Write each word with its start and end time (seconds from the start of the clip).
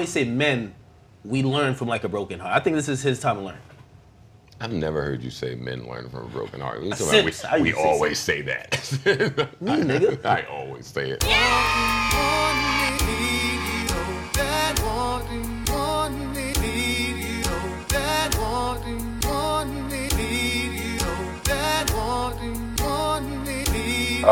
always 0.00 0.12
say 0.12 0.24
men, 0.24 0.74
we 1.26 1.42
learn 1.42 1.74
from 1.74 1.86
like 1.86 2.04
a 2.04 2.08
broken 2.08 2.40
heart. 2.40 2.56
I 2.56 2.60
think 2.60 2.74
this 2.74 2.88
is 2.88 3.02
his 3.02 3.20
time 3.20 3.36
to 3.36 3.42
learn. 3.42 3.58
I've 4.58 4.72
never 4.72 5.02
heard 5.02 5.22
you 5.22 5.28
say 5.28 5.54
men 5.54 5.86
learn 5.86 6.08
from 6.08 6.24
a 6.24 6.28
broken 6.28 6.62
heart. 6.62 6.80
We, 6.80 6.92
Since 6.92 7.44
I 7.44 7.56
we, 7.58 7.64
we 7.64 7.72
say 7.72 7.78
always 7.78 8.18
say 8.18 8.40
that. 8.40 8.70
Me, 9.60 9.72
nigga. 9.72 10.24
I 10.24 10.44
always 10.44 10.86
say 10.86 11.10
it. 11.10 11.22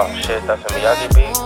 Oh 0.00 0.14
shit, 0.22 0.46
that's 0.46 0.62
a 0.62 0.68
Miyagi 0.68 1.14
beat. 1.14 1.37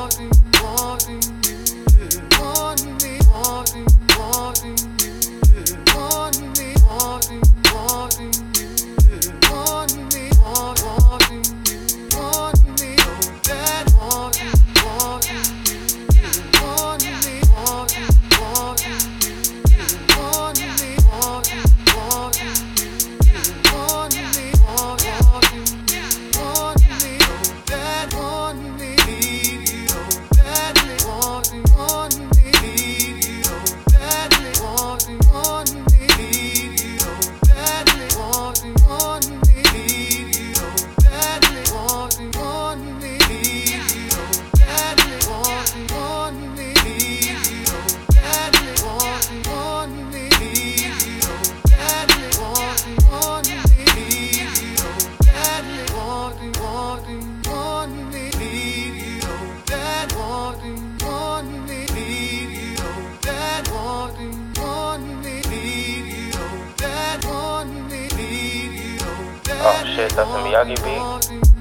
Oh 69.64 69.84
shit, 69.94 70.10
that's 70.10 70.28
a 70.28 70.40
Miyagi 70.42 70.74
beat. 70.82 71.51